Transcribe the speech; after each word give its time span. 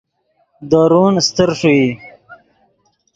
دورون 0.69 1.13
استر 1.21 1.49
ݰوئی 1.59 1.87